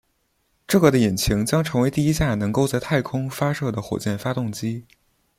[0.67, 4.87] 这个的引擎将成为第一架能够在太空发射的火箭发动机。